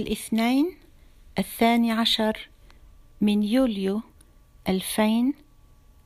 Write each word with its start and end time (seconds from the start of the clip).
الاثنين 0.00 0.76
الثاني 1.38 1.92
عشر 1.92 2.48
من 3.20 3.42
يوليو 3.42 4.02
ألفين 4.68 5.34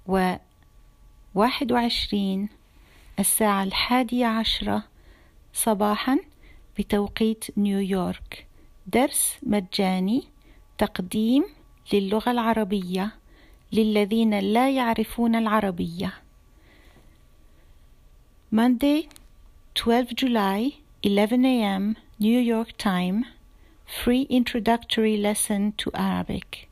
وواحد 0.06 1.72
وعشرين 1.72 2.48
الساعة 3.18 3.62
الحادية 3.62 4.26
عشرة 4.26 4.84
صباحا 5.52 6.18
بتوقيت 6.78 7.44
نيويورك 7.58 8.46
درس 8.86 9.36
مجاني 9.42 10.24
تقديم 10.78 11.44
للغة 11.92 12.30
العربية 12.30 13.10
للذين 13.72 14.38
لا 14.38 14.70
يعرفون 14.70 15.34
العربية 15.34 16.12
Monday 18.54 19.06
12 19.76 20.14
July 20.14 20.72
11 21.06 21.44
a.m. 21.44 21.94
New 22.20 22.40
York 22.54 22.72
time 22.84 23.37
free 23.87 24.23
introductory 24.23 25.17
lesson 25.17 25.73
to 25.77 25.91
Arabic 25.93 26.69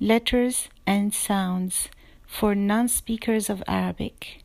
letters 0.00 0.68
and 0.86 1.14
sounds 1.14 1.88
for 2.26 2.54
non-speakers 2.54 3.48
of 3.48 3.62
Arabic 3.68 4.42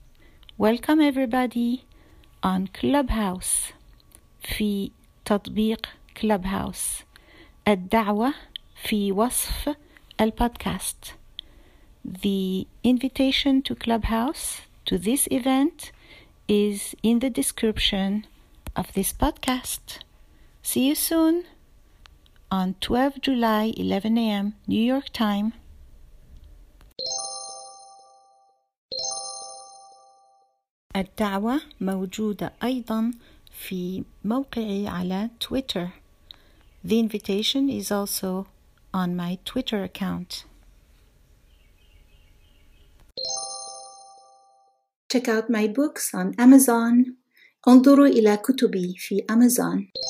Welcome 0.57 1.01
everybody 1.01 1.85
on 2.43 2.67
Clubhouse 2.67 3.73
في 4.43 4.91
تطبيق 5.25 5.87
Clubhouse 6.15 7.03
الدعوة 7.67 8.33
في 8.75 9.11
وصف 9.11 9.75
البودكاست 10.21 11.15
The 12.03 12.67
invitation 12.83 13.61
to 13.61 13.75
Clubhouse 13.75 14.61
to 14.85 14.97
this 14.97 15.27
event 15.31 15.91
is 16.47 16.95
in 17.03 17.19
the 17.19 17.29
description 17.29 18.25
of 18.75 18.91
this 18.93 19.13
podcast. 19.13 19.99
See 20.63 20.87
you 20.87 20.95
soon 20.95 21.43
on 22.51 22.75
12 22.81 23.21
July 23.21 23.73
11 23.77 24.17
a.m. 24.17 24.53
New 24.67 24.83
York 24.83 25.11
time. 25.13 25.53
الدعوة 30.95 31.61
موجودة 31.81 32.53
أيضا 32.63 33.11
في 33.51 34.03
موقعي 34.25 34.87
على 34.87 35.29
تويتر. 35.39 35.87
The 36.83 36.99
invitation 36.99 37.69
is 37.69 37.91
also 37.91 38.47
on 38.93 39.15
my 39.15 39.37
Twitter 39.45 39.83
account. 39.83 40.45
Check 45.11 45.27
out 45.27 45.49
my 45.49 45.67
books 45.67 46.13
on 46.13 46.33
Amazon. 46.39 47.15
انظروا 47.67 48.07
إلى 48.07 48.37
كتبي 48.37 48.95
في 48.97 49.25
Amazon. 49.31 50.01